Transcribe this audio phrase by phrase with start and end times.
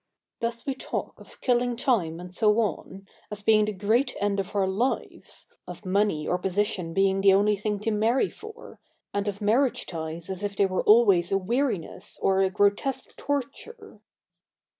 [0.39, 4.55] Thus we talk of killing time, and so on, as being the great end of
[4.55, 8.79] our lives; of money or position being the only thing to marry for;
[9.13, 13.99] and of marriage ties as if they were always a weariness, or a grotesque torture.'